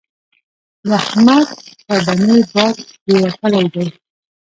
[0.87, 1.47] د احمد
[1.87, 3.87] په بنۍ باد کېوتلی دی.